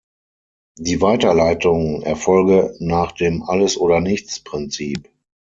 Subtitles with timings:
[0.79, 5.07] Die Weiterleitung erfolge nach dem Alles-oder-nichts-Prinzip.